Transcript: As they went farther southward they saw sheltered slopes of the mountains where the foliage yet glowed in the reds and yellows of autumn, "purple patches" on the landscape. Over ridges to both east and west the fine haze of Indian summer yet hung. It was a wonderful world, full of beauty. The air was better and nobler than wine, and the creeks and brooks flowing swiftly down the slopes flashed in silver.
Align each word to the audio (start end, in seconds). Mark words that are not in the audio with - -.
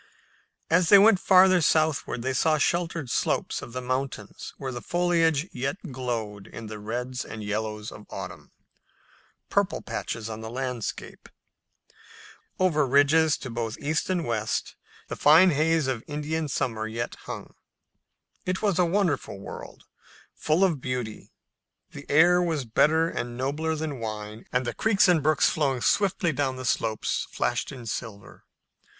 As 0.71 0.89
they 0.89 0.97
went 0.97 1.19
farther 1.19 1.61
southward 1.61 2.23
they 2.23 2.33
saw 2.33 2.57
sheltered 2.57 3.11
slopes 3.11 3.61
of 3.61 3.71
the 3.71 3.83
mountains 3.83 4.55
where 4.57 4.71
the 4.71 4.81
foliage 4.81 5.47
yet 5.51 5.77
glowed 5.91 6.47
in 6.47 6.65
the 6.65 6.79
reds 6.79 7.23
and 7.23 7.43
yellows 7.43 7.91
of 7.91 8.07
autumn, 8.09 8.51
"purple 9.51 9.83
patches" 9.83 10.27
on 10.27 10.41
the 10.41 10.49
landscape. 10.49 11.29
Over 12.59 12.87
ridges 12.87 13.37
to 13.41 13.51
both 13.51 13.77
east 13.77 14.09
and 14.09 14.25
west 14.25 14.75
the 15.07 15.15
fine 15.15 15.51
haze 15.51 15.85
of 15.85 16.03
Indian 16.07 16.47
summer 16.47 16.87
yet 16.87 17.13
hung. 17.25 17.53
It 18.43 18.63
was 18.63 18.79
a 18.79 18.85
wonderful 18.85 19.39
world, 19.39 19.83
full 20.33 20.63
of 20.63 20.81
beauty. 20.81 21.29
The 21.91 22.07
air 22.09 22.41
was 22.41 22.65
better 22.65 23.07
and 23.07 23.37
nobler 23.37 23.75
than 23.75 23.99
wine, 23.99 24.45
and 24.51 24.65
the 24.65 24.73
creeks 24.73 25.07
and 25.07 25.21
brooks 25.21 25.47
flowing 25.47 25.81
swiftly 25.81 26.31
down 26.31 26.55
the 26.55 26.65
slopes 26.65 27.27
flashed 27.29 27.71
in 27.71 27.85
silver. 27.85 28.45